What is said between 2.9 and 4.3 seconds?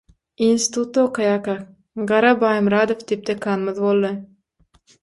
diýip dekanymyz boldy.